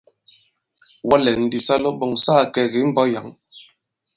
Wɔ 1.07 1.15
lɛ̌n 1.23 1.39
ndī 1.45 1.59
sa 1.65 1.75
lɔ 1.83 1.89
ɓɔ̀ŋ 1.99 2.11
sa 2.23 2.33
kakɛ̌ 2.43 2.63
kì 2.71 2.79
i 2.83 2.87
mbɔ̄k 2.91 3.07
yǎŋ. 3.13 3.27